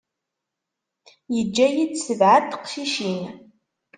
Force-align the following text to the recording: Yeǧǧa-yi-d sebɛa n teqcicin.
Yeǧǧa-yi-d 1.35 1.93
sebɛa 2.05 2.37
n 2.43 2.47
teqcicin. 2.51 3.21